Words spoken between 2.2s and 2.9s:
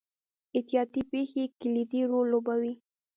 لوبوي.